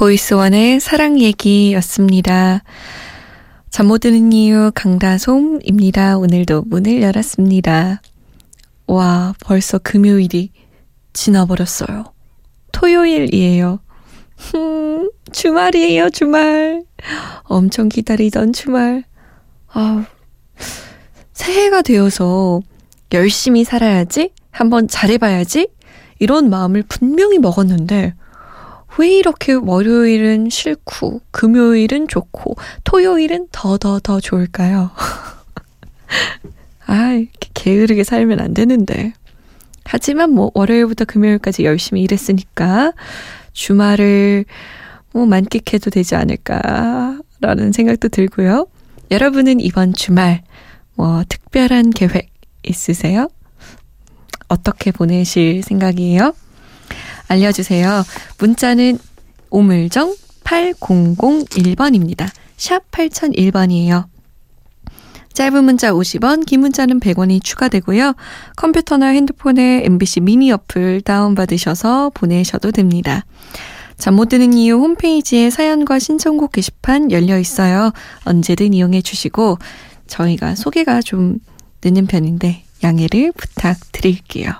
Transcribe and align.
보이스원의 0.00 0.80
사랑 0.80 1.20
얘기였습니다. 1.20 2.62
잠 3.68 3.86
못 3.86 3.98
드는 3.98 4.32
이유 4.32 4.72
강다솜입니다. 4.74 6.16
오늘도 6.16 6.62
문을 6.68 7.02
열었습니다. 7.02 8.00
와, 8.86 9.34
벌써 9.44 9.76
금요일이 9.76 10.52
지나버렸어요. 11.12 12.04
토요일이에요. 12.72 13.80
흠, 14.38 15.10
주말이에요, 15.32 16.08
주말. 16.08 16.82
엄청 17.42 17.90
기다리던 17.90 18.54
주말. 18.54 19.04
아 19.68 20.06
새해가 21.34 21.82
되어서 21.82 22.62
열심히 23.12 23.64
살아야지, 23.64 24.30
한번 24.50 24.88
잘해봐야지, 24.88 25.68
이런 26.20 26.48
마음을 26.48 26.84
분명히 26.88 27.38
먹었는데, 27.38 28.14
왜 29.00 29.08
이렇게 29.16 29.54
월요일은 29.54 30.50
싫고, 30.50 31.22
금요일은 31.30 32.06
좋고, 32.06 32.56
토요일은 32.84 33.48
더더더 33.50 34.20
좋을까요? 34.20 34.90
아, 36.84 37.12
이렇게 37.12 37.48
게으르게 37.54 38.04
살면 38.04 38.40
안 38.40 38.52
되는데. 38.52 39.14
하지만 39.84 40.32
뭐, 40.32 40.50
월요일부터 40.52 41.06
금요일까지 41.06 41.64
열심히 41.64 42.02
일했으니까, 42.02 42.92
주말을 43.54 44.44
뭐, 45.12 45.24
만끽해도 45.24 45.88
되지 45.88 46.14
않을까라는 46.16 47.72
생각도 47.72 48.10
들고요. 48.10 48.66
여러분은 49.10 49.60
이번 49.60 49.94
주말, 49.94 50.42
뭐, 50.94 51.24
특별한 51.26 51.88
계획 51.88 52.28
있으세요? 52.64 53.30
어떻게 54.48 54.92
보내실 54.92 55.62
생각이에요? 55.62 56.34
알려주세요. 57.30 58.04
문자는 58.38 58.98
오물정 59.50 60.14
8001번입니다. 60.44 62.28
샵 62.56 62.90
8001번이에요. 62.90 64.04
짧은 65.32 65.64
문자 65.64 65.92
50원, 65.92 66.44
긴 66.44 66.60
문자는 66.60 66.98
100원이 66.98 67.42
추가되고요. 67.42 68.14
컴퓨터나 68.56 69.06
핸드폰에 69.06 69.82
MBC 69.84 70.20
미니 70.20 70.50
어플 70.50 71.02
다운받으셔서 71.02 72.10
보내셔도 72.14 72.72
됩니다. 72.72 73.24
잠 73.96 74.14
못 74.16 74.28
드는 74.30 74.54
이유 74.54 74.76
홈페이지에 74.76 75.50
사연과 75.50 75.98
신청곡 75.98 76.52
게시판 76.52 77.12
열려 77.12 77.38
있어요. 77.38 77.92
언제든 78.24 78.74
이용해 78.74 79.02
주시고 79.02 79.58
저희가 80.08 80.56
소개가 80.56 81.00
좀 81.00 81.38
늦는 81.84 82.06
편인데 82.06 82.64
양해를 82.82 83.32
부탁드릴게요. 83.36 84.52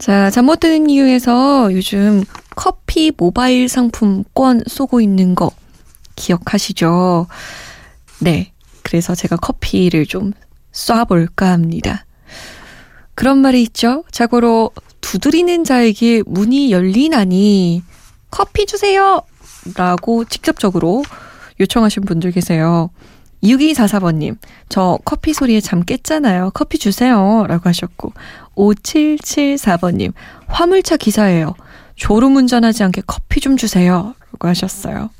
자, 0.00 0.30
잠 0.30 0.46
못 0.46 0.60
드는 0.60 0.88
이유에서 0.88 1.72
요즘 1.74 2.24
커피 2.56 3.12
모바일 3.16 3.68
상품권 3.68 4.62
쏘고 4.66 5.00
있는 5.02 5.34
거 5.34 5.50
기억하시죠? 6.16 7.26
네. 8.20 8.52
그래서 8.82 9.14
제가 9.14 9.36
커피를 9.36 10.06
좀 10.06 10.32
쏴볼까 10.72 11.44
합니다. 11.46 12.06
그런 13.14 13.38
말이 13.38 13.62
있죠? 13.62 14.04
자고로 14.10 14.70
두드리는 15.02 15.64
자에게 15.64 16.22
문이 16.26 16.72
열리나니 16.72 17.82
커피 18.30 18.64
주세요! 18.66 19.20
라고 19.76 20.24
직접적으로 20.24 21.02
요청하신 21.60 22.04
분들 22.04 22.30
계세요. 22.32 22.88
6244번님, 23.42 24.36
저 24.68 24.98
커피 25.04 25.32
소리에 25.32 25.60
잠 25.60 25.82
깼잖아요. 25.82 26.50
커피 26.52 26.78
주세요. 26.78 27.44
라고 27.48 27.68
하셨고, 27.68 28.12
5774번님, 28.54 30.12
화물차 30.46 30.96
기사예요. 30.96 31.54
졸음 31.96 32.36
운전하지 32.36 32.82
않게 32.84 33.02
커피 33.06 33.40
좀 33.40 33.56
주세요. 33.56 34.14
라고 34.32 34.48
하셨어요. 34.48 35.10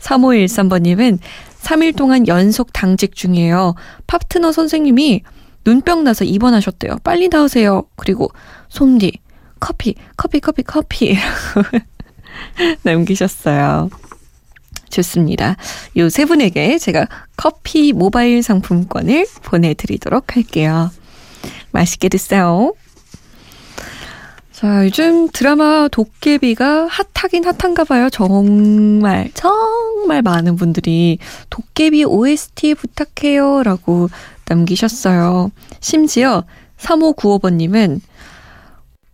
3513번님은 0.00 1.18
3일 1.62 1.96
동안 1.96 2.28
연속 2.28 2.72
당직 2.72 3.14
중이에요. 3.14 3.74
파트너 4.06 4.52
선생님이 4.52 5.22
눈병 5.64 6.04
나서 6.04 6.24
입원하셨대요. 6.24 6.98
빨리 7.02 7.28
나오세요. 7.28 7.84
그리고 7.96 8.30
솜디, 8.68 9.12
커피, 9.60 9.94
커피, 10.16 10.40
커피, 10.40 10.62
커피. 10.62 11.16
남기셨어요. 12.82 13.88
좋습니다. 14.94 15.56
요 15.96 16.08
세 16.08 16.24
분에게 16.24 16.78
제가 16.78 17.06
커피 17.36 17.92
모바일 17.92 18.42
상품권을 18.42 19.26
보내드리도록 19.42 20.36
할게요. 20.36 20.90
맛있게 21.72 22.08
드세요. 22.08 22.72
자, 24.52 24.84
요즘 24.84 25.28
드라마 25.28 25.88
도깨비가 25.88 26.86
핫하긴 26.86 27.44
핫한가 27.44 27.82
봐요. 27.84 28.08
정말, 28.08 29.30
정말 29.34 30.22
많은 30.22 30.54
분들이 30.54 31.18
도깨비 31.50 32.04
OST 32.04 32.74
부탁해요. 32.76 33.64
라고 33.64 34.08
남기셨어요. 34.46 35.50
심지어 35.80 36.44
3595번님은 36.78 38.00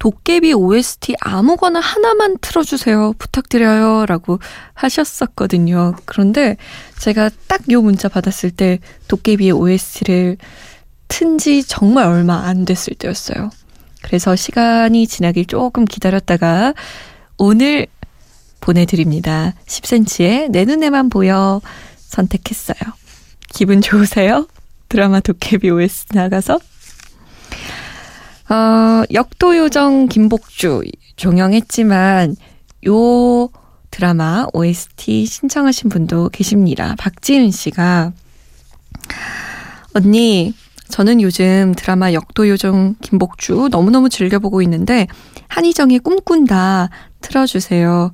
도깨비 0.00 0.54
OST 0.54 1.14
아무거나 1.20 1.78
하나만 1.78 2.38
틀어주세요. 2.40 3.12
부탁드려요. 3.18 4.06
라고 4.06 4.40
하셨었거든요. 4.74 5.94
그런데 6.06 6.56
제가 6.98 7.30
딱 7.46 7.60
요 7.70 7.82
문자 7.82 8.08
받았을 8.08 8.50
때 8.50 8.78
도깨비의 9.08 9.52
OST를 9.52 10.38
튼 11.06 11.38
지 11.38 11.62
정말 11.62 12.06
얼마 12.06 12.46
안 12.46 12.64
됐을 12.64 12.94
때였어요. 12.94 13.50
그래서 14.02 14.34
시간이 14.34 15.06
지나길 15.06 15.44
조금 15.46 15.84
기다렸다가 15.84 16.72
오늘 17.36 17.86
보내드립니다. 18.60 19.52
10cm의 19.66 20.50
내 20.50 20.64
눈에만 20.64 21.10
보여 21.10 21.60
선택했어요. 21.98 22.78
기분 23.52 23.82
좋으세요? 23.82 24.48
드라마 24.88 25.20
도깨비 25.20 25.68
OST 25.70 26.16
나가서? 26.16 26.58
어, 28.50 29.04
역도 29.12 29.56
요정 29.56 30.08
김복주 30.08 30.82
종영했지만 31.14 32.34
요 32.88 33.48
드라마 33.92 34.46
OST 34.52 35.24
신청하신 35.24 35.88
분도 35.88 36.28
계십니다. 36.30 36.96
박지은 36.98 37.52
씨가 37.52 38.12
언니 39.94 40.52
저는 40.88 41.20
요즘 41.20 41.74
드라마 41.76 42.12
역도 42.12 42.48
요정 42.48 42.96
김복주 43.00 43.68
너무너무 43.70 44.08
즐겨보고 44.08 44.62
있는데 44.62 45.06
한희정의 45.46 46.00
꿈꾼다 46.00 46.90
틀어주세요. 47.20 48.12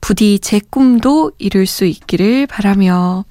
부디 0.00 0.38
제 0.38 0.58
꿈도 0.70 1.32
이룰 1.36 1.66
수 1.66 1.84
있기를 1.84 2.46
바라며 2.46 3.26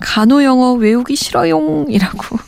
간호 0.00 0.42
영어 0.42 0.72
외우기 0.72 1.14
싫어용 1.14 1.86
이라고 1.90 2.38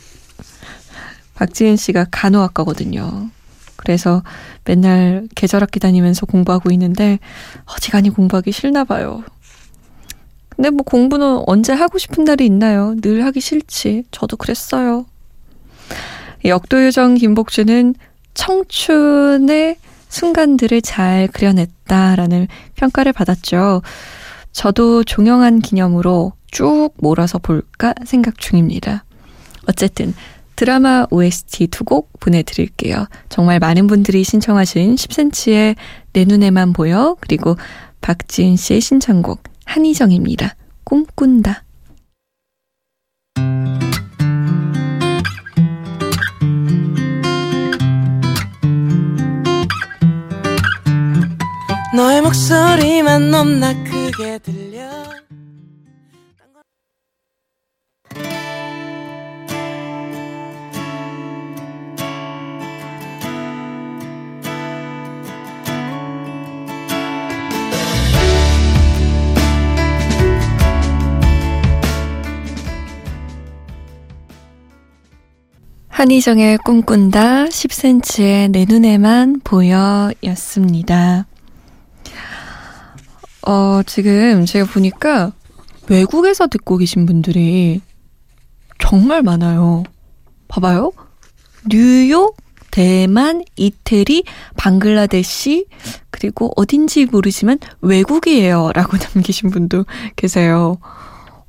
박지은 1.37 1.75
씨가 1.75 2.07
간호학과거든요. 2.09 3.29
그래서 3.75 4.23
맨날 4.65 5.27
계절학기 5.35 5.79
다니면서 5.79 6.25
공부하고 6.25 6.71
있는데 6.71 7.19
어지간히 7.65 8.09
공부하기 8.09 8.51
싫나 8.51 8.83
봐요. 8.83 9.23
근데 10.49 10.71
뭐 10.71 10.81
공부는 10.83 11.43
언제 11.45 11.73
하고 11.73 11.99
싶은 11.99 12.23
날이 12.23 12.43
있나요? 12.47 12.95
늘 13.01 13.23
하기 13.25 13.39
싫지. 13.39 14.05
저도 14.09 14.35
그랬어요. 14.37 15.05
역도요정 16.43 17.15
김복주는 17.15 17.93
청춘의 18.33 19.77
순간들을 20.09 20.81
잘 20.81 21.27
그려냈다라는 21.27 22.47
평가를 22.75 23.13
받았죠. 23.13 23.83
저도 24.51 25.03
종영한 25.03 25.59
기념으로 25.59 26.33
쭉 26.49 26.89
몰아서 26.97 27.37
볼까 27.37 27.93
생각 28.05 28.39
중입니다. 28.39 29.03
어쨌든 29.67 30.15
드라마 30.57 31.05
OST 31.11 31.67
두 31.67 31.83
곡 31.85 32.19
보내드릴게요. 32.19 33.07
정말 33.29 33.59
많은 33.59 33.87
분들이 33.87 34.23
신청하신 34.25 34.95
10cm의 34.95 35.75
내 36.11 36.25
눈에만 36.25 36.73
보여 36.73 37.15
그리고 37.21 37.55
박지은 38.01 38.57
씨의 38.57 38.81
신청곡 38.81 39.43
한희정입니다. 39.65 40.55
꿈꾼다. 40.83 41.63
너의 51.95 52.21
목소리만 52.21 53.31
너무나 53.31 53.73
크게 53.83 54.39
들려 54.39 54.87
한희정의 75.97 76.59
꿈꾼다 76.59 77.45
10cm의 77.45 78.51
내 78.51 78.65
눈에만 78.69 79.41
보여 79.43 80.11
였습니다. 80.25 81.25
어, 83.41 83.81
지금 83.83 84.45
제가 84.45 84.71
보니까 84.71 85.31
외국에서 85.89 86.45
듣고 86.45 86.77
계신 86.77 87.07
분들이 87.07 87.81
정말 88.77 89.23
많아요. 89.23 89.85
봐봐요. 90.47 90.91
뉴욕, 91.67 92.37
대만, 92.69 93.43
이태리, 93.55 94.23
방글라데시, 94.55 95.65
그리고 96.11 96.51
어딘지 96.55 97.07
모르지만 97.07 97.57
외국이에요. 97.81 98.69
라고 98.75 98.97
남기신 99.15 99.49
분도 99.49 99.83
계세요. 100.15 100.77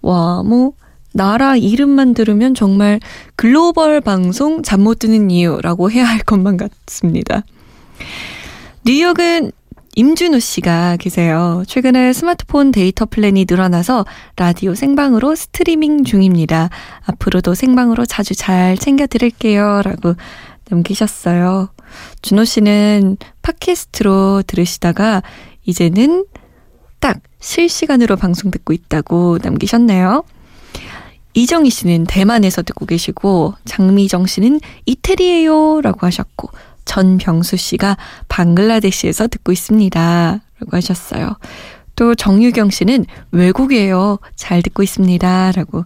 와, 0.00 0.42
뭐, 0.42 0.72
나라 1.18 1.56
이름만 1.56 2.14
들으면 2.14 2.54
정말 2.54 3.00
글로벌 3.34 4.00
방송 4.00 4.62
잠 4.62 4.78
못 4.78 5.00
드는 5.00 5.32
이유라고 5.32 5.90
해야 5.90 6.04
할 6.04 6.20
것만 6.20 6.56
같습니다. 6.56 7.42
뉴욕은 8.86 9.50
임준우 9.96 10.38
씨가 10.38 10.96
계세요. 10.98 11.64
최근에 11.66 12.12
스마트폰 12.12 12.70
데이터 12.70 13.04
플랜이 13.04 13.46
늘어나서 13.50 14.06
라디오 14.36 14.76
생방으로 14.76 15.34
스트리밍 15.34 16.04
중입니다. 16.04 16.70
앞으로도 17.06 17.56
생방으로 17.56 18.06
자주 18.06 18.36
잘 18.36 18.78
챙겨 18.78 19.08
드릴게요. 19.08 19.82
라고 19.84 20.14
남기셨어요. 20.70 21.70
준호 22.22 22.44
씨는 22.44 23.16
팟캐스트로 23.42 24.44
들으시다가 24.46 25.24
이제는 25.64 26.26
딱 27.00 27.18
실시간으로 27.40 28.14
방송 28.14 28.52
듣고 28.52 28.72
있다고 28.72 29.38
남기셨네요. 29.42 30.22
이정희 31.38 31.70
씨는 31.70 32.04
대만에서 32.04 32.62
듣고 32.62 32.84
계시고 32.84 33.54
장미정 33.64 34.26
씨는 34.26 34.60
이태리에요 34.86 35.80
라고 35.82 36.04
하셨고 36.04 36.50
전병수 36.84 37.56
씨가 37.56 37.96
방글라데시에서 38.26 39.28
듣고 39.28 39.52
있습니다 39.52 40.40
라고 40.58 40.76
하셨어요. 40.76 41.36
또 41.94 42.16
정유경 42.16 42.70
씨는 42.70 43.06
외국이에요. 43.30 44.18
잘 44.34 44.62
듣고 44.62 44.82
있습니다. 44.82 45.52
라고 45.52 45.84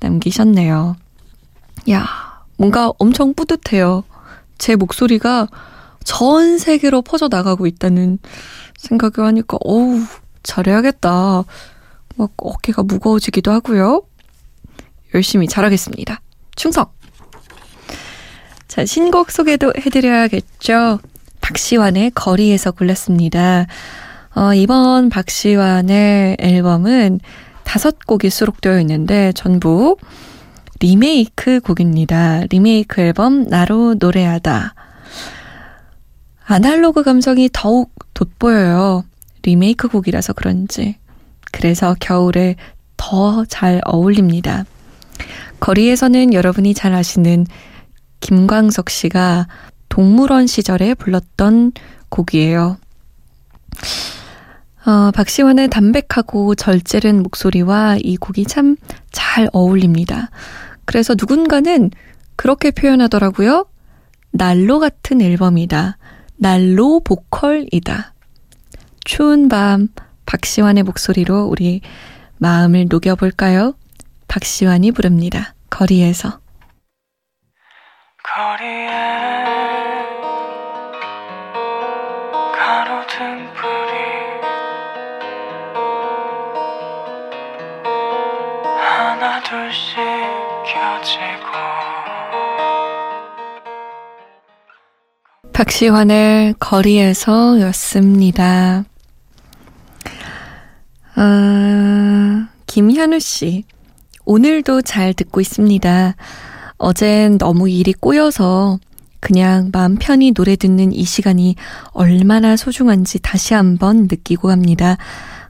남기셨네요. 0.00 0.96
야, 1.90 2.06
뭔가 2.56 2.90
엄청 2.98 3.34
뿌듯해요. 3.34 4.04
제 4.56 4.74
목소리가 4.74 5.48
전 6.02 6.56
세계로 6.56 7.02
퍼져 7.02 7.28
나가고 7.28 7.66
있다는 7.66 8.18
생각을 8.78 9.26
하니까, 9.28 9.58
어우, 9.64 10.00
잘해야겠다. 10.42 11.44
막 12.16 12.30
어깨가 12.36 12.82
무거워지기도 12.82 13.50
하고요. 13.50 14.02
열심히 15.14 15.46
잘하겠습니다. 15.46 16.20
충성! 16.56 16.86
자, 18.68 18.84
신곡 18.84 19.30
소개도 19.30 19.72
해드려야겠죠. 19.78 20.98
박시환의 21.40 22.12
거리에서 22.14 22.72
골랐습니다. 22.72 23.66
어, 24.34 24.52
이번 24.54 25.10
박시환의 25.10 26.38
앨범은 26.40 27.20
다섯 27.62 28.04
곡이 28.06 28.30
수록되어 28.30 28.80
있는데 28.80 29.32
전부 29.32 29.96
리메이크 30.80 31.60
곡입니다. 31.60 32.42
리메이크 32.50 33.00
앨범 33.00 33.44
나로 33.44 33.94
노래하다. 33.98 34.74
아날로그 36.46 37.02
감성이 37.02 37.48
더욱 37.52 37.94
돋보여요. 38.12 39.04
리메이크 39.42 39.88
곡이라서 39.88 40.32
그런지. 40.32 40.96
그래서 41.52 41.94
겨울에 42.00 42.56
더 42.96 43.44
잘 43.48 43.80
어울립니다. 43.84 44.64
거리에서는 45.60 46.32
여러분이 46.34 46.74
잘 46.74 46.92
아시는 46.92 47.46
김광석 48.20 48.90
씨가 48.90 49.48
동물원 49.88 50.46
시절에 50.46 50.94
불렀던 50.94 51.72
곡이에요. 52.08 52.78
어, 54.86 55.10
박시원의 55.12 55.68
담백하고 55.70 56.54
절제른 56.54 57.22
목소리와 57.22 57.96
이 58.00 58.16
곡이 58.16 58.44
참 58.44 58.76
잘 59.34 59.48
어울립니다. 59.52 60.30
그래서 60.84 61.14
누군가는 61.18 61.90
그렇게 62.36 62.70
표현하더라고요. 62.70 63.66
난로 64.30 64.78
같은 64.78 65.20
앨범이다. 65.20 65.98
난로 66.36 67.00
보컬이다. 67.00 68.14
추운 69.04 69.48
밤 69.48 69.88
박시환의 70.26 70.84
목소리로 70.84 71.46
우리 71.46 71.80
마음을 72.38 72.86
녹여볼까요? 72.88 73.74
박시환이 74.28 74.92
부릅니다. 74.92 75.54
거리에서. 75.70 76.40
거리에 78.22 78.88
가로등 82.56 83.52
불이 83.54 83.92
하나 88.80 89.42
둘씩 89.42 89.96
켜지고 90.66 91.44
박시환의 95.52 96.54
거리에서 96.58 97.60
였습니다. 97.60 98.84
아, 101.16 102.48
김현우 102.66 103.20
씨. 103.20 103.64
오늘도 104.24 104.82
잘 104.82 105.14
듣고 105.14 105.40
있습니다. 105.40 106.16
어젠 106.78 107.38
너무 107.38 107.68
일이 107.68 107.92
꼬여서 107.92 108.78
그냥 109.20 109.70
마음 109.72 109.96
편히 109.96 110.32
노래 110.32 110.56
듣는 110.56 110.92
이 110.92 111.04
시간이 111.04 111.56
얼마나 111.92 112.56
소중한지 112.56 113.20
다시 113.20 113.54
한번 113.54 114.02
느끼고 114.02 114.48
갑니다. 114.48 114.96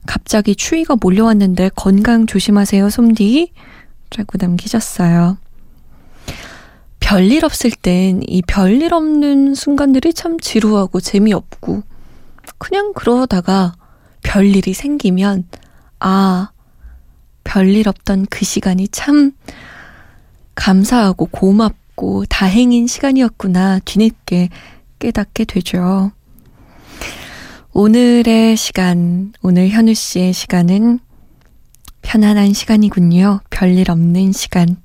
갑자기 0.07 0.55
추위가 0.55 0.97
몰려왔는데 1.01 1.71
건강 1.75 2.27
조심하세요, 2.27 2.91
솜디. 2.91 3.53
라고 4.17 4.39
남기셨어요. 4.39 5.39
별일 7.01 7.45
없을 7.45 7.71
땐 7.71 8.23
이 8.27 8.43
별일 8.43 8.95
없는 8.95 9.55
순간들이 9.55 10.15
참 10.15 10.39
지루하고 10.39 11.01
재미없고, 11.01 11.83
그냥 12.59 12.93
그러다가 12.95 13.75
별일이 14.23 14.73
생기면, 14.73 15.45
아, 16.01 16.51
별일 17.55 17.89
없던 17.89 18.27
그 18.31 18.45
시간이 18.45 18.89
참 18.89 19.31
감사하고 20.57 21.27
고맙고 21.27 22.25
다행인 22.25 22.89
시간이었구나 22.89 23.79
뒤늦게 23.85 24.49
깨닫게 24.99 25.45
되죠. 25.45 26.11
오늘의 27.73 28.57
시간, 28.57 29.33
오늘 29.41 29.69
현우 29.69 29.95
씨의 29.95 30.33
시간은 30.33 30.99
편안한 32.03 32.53
시간이군요. 32.53 33.39
별일 33.51 33.89
없는 33.89 34.33
시간. 34.33 34.77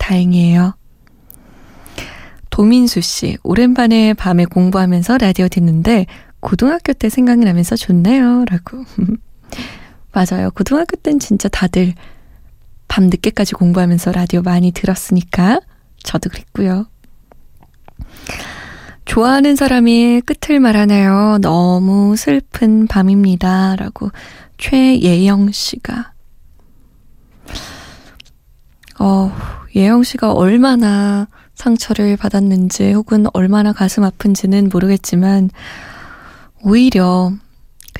다행이에요. 0.00 0.74
도민수 2.50 3.00
씨, 3.00 3.38
오랜만에 3.44 4.14
밤에 4.14 4.44
공부하면서 4.44 5.18
라디오 5.18 5.46
듣는데 5.46 6.06
고등학교 6.40 6.92
때 6.94 7.10
생각이 7.10 7.44
나면서 7.44 7.76
좋네요. 7.76 8.44
라고. 8.46 8.84
맞아요. 10.12 10.50
고등학교 10.50 10.96
땐 10.96 11.18
진짜 11.18 11.48
다들 11.48 11.94
밤 12.88 13.04
늦게까지 13.04 13.54
공부하면서 13.54 14.12
라디오 14.12 14.42
많이 14.42 14.72
들었으니까 14.72 15.60
저도 16.02 16.30
그랬고요. 16.30 16.86
좋아하는 19.04 19.56
사람이 19.56 20.22
끝을 20.22 20.60
말하네요. 20.60 21.38
너무 21.40 22.16
슬픈 22.16 22.86
밤입니다. 22.86 23.76
라고 23.76 24.10
최예영 24.58 25.50
씨가. 25.52 26.12
어, 29.00 29.32
예영 29.76 30.02
씨가 30.02 30.32
얼마나 30.32 31.28
상처를 31.54 32.16
받았는지 32.16 32.92
혹은 32.92 33.26
얼마나 33.32 33.72
가슴 33.72 34.04
아픈지는 34.04 34.70
모르겠지만 34.72 35.50
오히려 36.62 37.32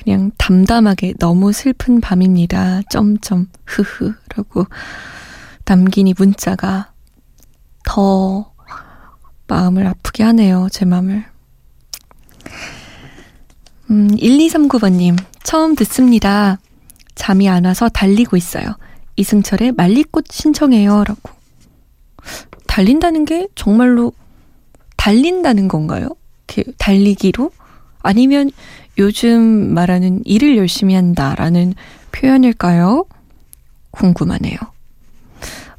그냥 0.01 0.31
담담하게 0.37 1.15
너무 1.19 1.51
슬픈 1.51 1.99
밤입니다. 1.99 2.81
점점 2.89 3.47
흐흐라고 3.65 4.65
남긴 5.65 6.07
이 6.07 6.13
문자가 6.17 6.93
더 7.83 8.53
마음을 9.47 9.85
아프게 9.87 10.23
하네요. 10.23 10.67
제 10.71 10.85
마음을. 10.85 11.25
음, 13.89 14.07
1239번님, 14.09 15.17
처음 15.43 15.75
듣습니다. 15.75 16.59
잠이 17.15 17.49
안 17.49 17.65
와서 17.65 17.89
달리고 17.89 18.37
있어요. 18.37 18.77
이승철의 19.17 19.73
말리꽃 19.73 20.25
신청해요. 20.31 21.03
라고. 21.03 21.31
달린다는 22.67 23.25
게 23.25 23.47
정말로 23.55 24.13
달린다는 24.95 25.67
건가요? 25.67 26.09
달리기로? 26.77 27.51
아니면 28.01 28.51
요즘 28.99 29.73
말하는 29.73 30.21
일을 30.25 30.57
열심히 30.57 30.93
한다라는 30.93 31.73
표현일까요? 32.11 33.05
궁금하네요. 33.91 34.57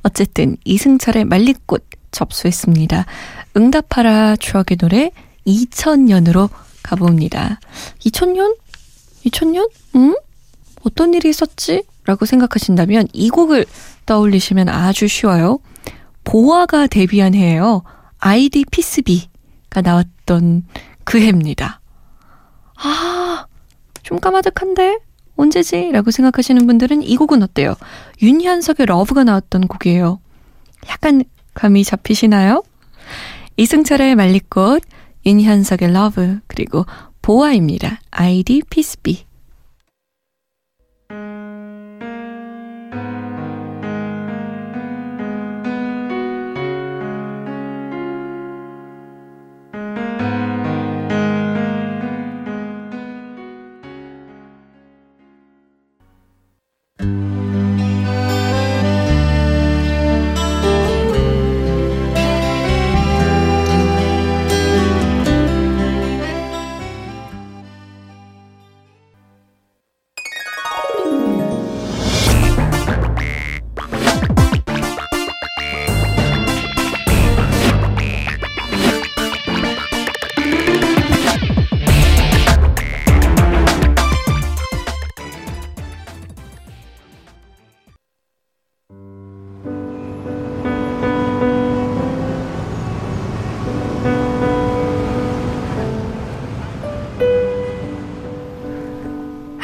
어쨌든 0.03 0.57
이승철의 0.65 1.27
말리꽃 1.27 1.85
접수했습니다. 2.13 3.05
응답하라 3.57 4.37
추억의 4.37 4.79
노래 4.79 5.11
2000년으로 5.47 6.49
가봅니다. 6.83 7.61
2000년? 8.01 8.57
2000년? 9.27 9.71
응? 9.97 10.17
어떤 10.83 11.13
일이 11.13 11.29
있었지? 11.29 11.83
라고 12.07 12.25
생각하신다면 12.25 13.09
이 13.13 13.29
곡을 13.29 13.67
떠올리시면 14.07 14.71
아주 14.71 15.09
쉬워요. 15.09 15.59
보아가 16.25 16.87
데뷔한 16.87 17.35
해예요. 17.35 17.83
ID; 18.19 18.65
Peace 18.71 19.41
B가 19.41 19.83
나왔던 19.83 20.65
그 21.05 21.21
해입니다. 21.21 21.80
아, 22.83 23.47
좀 24.03 24.19
까마득한데? 24.21 24.99
언제지? 25.37 25.91
라고 25.93 26.11
생각하시는 26.11 26.67
분들은 26.67 27.03
이 27.03 27.17
곡은 27.17 27.43
어때요? 27.43 27.75
윤현석의 28.21 28.87
Love가 28.87 29.25
나왔던 29.25 29.69
곡이에요. 29.69 30.21
약간 30.89 31.25
감이 31.55 31.85
잡히시나요? 31.85 32.63
이승철의 33.57 34.15
말리꽃, 34.17 34.83
윤현석의 35.27 35.93
러브, 35.93 36.41
그리고 36.47 36.87
보아입니다. 37.23 38.01
아이디 38.11 38.63
피스비. 38.69 39.25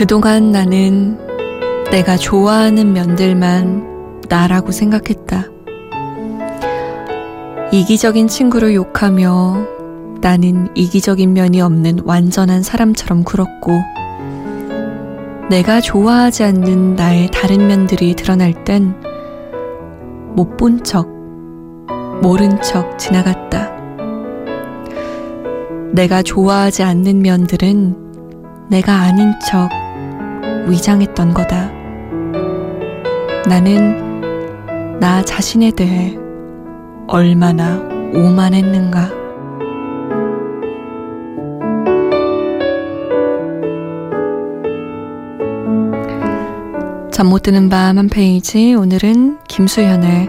그동안 0.00 0.50
나는 0.50 1.18
내가 1.90 2.16
좋아하는 2.16 2.94
면들만 2.94 4.22
나라고 4.30 4.72
생각했다. 4.72 5.44
이기적인 7.70 8.26
친구를 8.26 8.74
욕하며 8.74 9.58
나는 10.22 10.68
이기적인 10.74 11.34
면이 11.34 11.60
없는 11.60 11.98
완전한 12.06 12.62
사람처럼 12.62 13.24
굴었고, 13.24 13.72
내가 15.50 15.82
좋아하지 15.82 16.44
않는 16.44 16.96
나의 16.96 17.28
다른 17.30 17.66
면들이 17.66 18.14
드러날 18.14 18.64
땐 18.64 18.94
못 20.34 20.56
본 20.56 20.82
척, 20.82 21.10
모른 22.22 22.58
척 22.62 22.98
지나갔다. 22.98 23.70
내가 25.92 26.22
좋아하지 26.22 26.84
않는 26.84 27.20
면들은 27.20 27.96
내가 28.70 28.94
아닌 28.94 29.34
척 29.46 29.68
위장했던 30.68 31.34
거다. 31.34 31.70
나는 33.48 34.98
나 35.00 35.22
자신에 35.22 35.70
대해 35.72 36.16
얼마나 37.08 37.78
오만했는가. 38.14 39.20
잠 47.10 47.26
못 47.28 47.42
드는 47.42 47.68
밤 47.68 47.98
한 47.98 48.08
페이지 48.08 48.74
오늘은 48.74 49.38
김수현의 49.46 50.28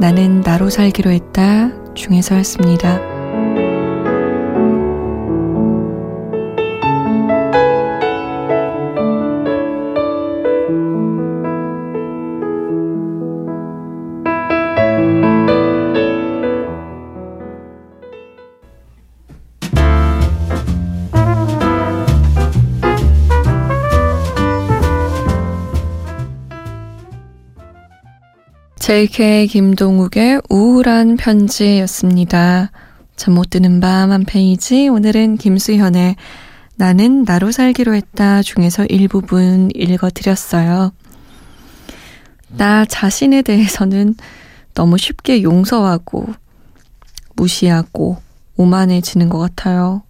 나는 0.00 0.40
나로 0.40 0.68
살기로 0.68 1.10
했다 1.10 1.70
중에서였습니다. 1.94 3.13
JK 28.84 29.46
김동욱의 29.46 30.42
우울한 30.50 31.16
편지였습니다. 31.16 32.70
잠 33.16 33.32
못 33.32 33.48
드는 33.48 33.80
밤 33.80 34.12
한 34.12 34.24
페이지. 34.26 34.88
오늘은 34.88 35.38
김수현의 35.38 36.16
나는 36.76 37.24
나로 37.24 37.50
살기로 37.50 37.94
했다 37.94 38.42
중에서 38.42 38.84
일부분 38.84 39.70
읽어드렸어요. 39.74 40.92
나 42.58 42.84
자신에 42.84 43.40
대해서는 43.40 44.16
너무 44.74 44.98
쉽게 44.98 45.42
용서하고 45.42 46.26
무시하고 47.36 48.18
오만해지는 48.58 49.30
것 49.30 49.38
같아요. 49.38 50.02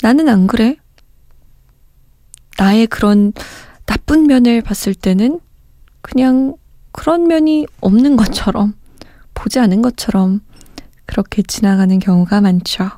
나는 0.00 0.30
안 0.30 0.46
그래. 0.46 0.76
나의 2.56 2.86
그런 2.86 3.34
나쁜 3.84 4.26
면을 4.26 4.62
봤을 4.62 4.94
때는 4.94 5.40
그냥 6.00 6.54
그런 6.96 7.26
면이 7.26 7.66
없는 7.80 8.16
것처럼, 8.16 8.74
보지 9.34 9.58
않은 9.58 9.82
것처럼 9.82 10.40
그렇게 11.06 11.42
지나가는 11.42 11.98
경우가 11.98 12.40
많죠. 12.40 12.88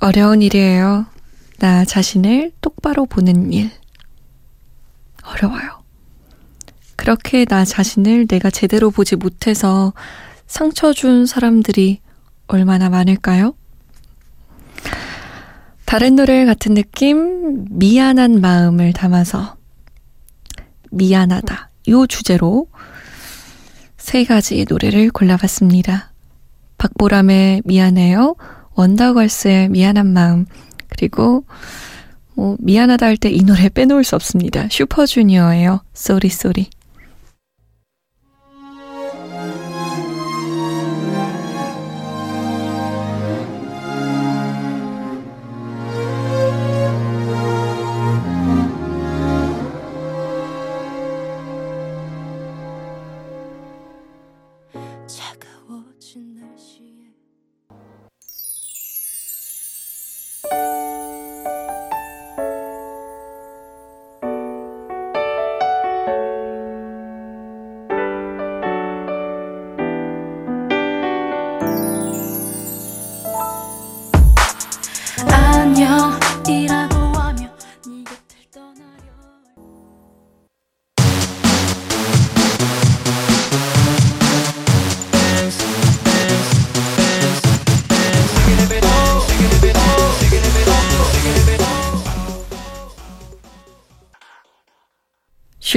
어려운 0.00 0.42
일이에요. 0.42 1.06
나 1.58 1.84
자신을 1.84 2.52
똑바로 2.60 3.06
보는 3.06 3.52
일. 3.52 3.70
어려워요. 5.24 5.82
그렇게 6.96 7.46
나 7.46 7.64
자신을 7.64 8.26
내가 8.26 8.50
제대로 8.50 8.90
보지 8.90 9.16
못해서 9.16 9.94
상처 10.46 10.92
준 10.92 11.24
사람들이 11.24 12.00
얼마나 12.46 12.90
많을까요? 12.90 13.54
다른 15.86 16.16
노래 16.16 16.44
같은 16.44 16.74
느낌, 16.74 17.64
미안한 17.70 18.42
마음을 18.42 18.92
담아서 18.92 19.57
미안하다. 20.90 21.70
요 21.88 22.06
주제로 22.06 22.66
세 23.96 24.24
가지의 24.24 24.66
노래를 24.68 25.10
골라봤습니다. 25.10 26.12
박보람의 26.78 27.62
미안해요. 27.64 28.36
원더걸스의 28.74 29.68
미안한 29.70 30.06
마음. 30.12 30.46
그리고 30.88 31.44
뭐 32.34 32.56
미안하다 32.60 33.06
할 33.06 33.16
때 33.16 33.30
이 33.32 33.42
노래 33.44 33.68
빼놓을 33.68 34.04
수 34.04 34.14
없습니다. 34.16 34.68
슈퍼주니어예요. 34.70 35.82
Sorry 35.94 36.28
Sorry. 36.28 36.70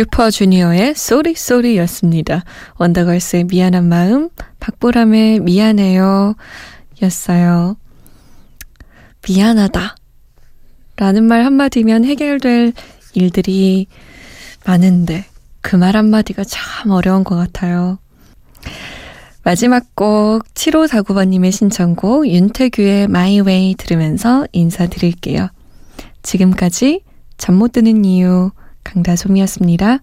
슈퍼주니어의 0.05 0.95
Sorry 0.95 1.35
Sorry였습니다. 1.35 2.43
원더걸스의 2.77 3.43
미안한 3.45 3.87
마음, 3.87 4.29
박보람의 4.59 5.41
미안해요 5.41 6.35
였어요. 7.03 7.75
미안하다. 9.27 9.95
라는 10.97 11.23
말 11.25 11.45
한마디면 11.45 12.05
해결될 12.05 12.73
일들이 13.13 13.87
많은데 14.65 15.25
그 15.61 15.75
말 15.75 15.95
한마디가 15.95 16.43
참 16.45 16.89
어려운 16.91 17.23
것 17.23 17.35
같아요. 17.35 17.99
마지막 19.43 19.95
곡 19.95 20.43
7549번님의 20.53 21.51
신청곡 21.51 22.27
윤태규의 22.27 23.07
Way 23.11 23.75
들으면서 23.75 24.47
인사드릴게요. 24.51 25.49
지금까지 26.23 27.01
잠 27.37 27.55
못 27.55 27.71
드는 27.71 28.05
이유 28.05 28.51
강다솜이었습니다. 28.83 29.99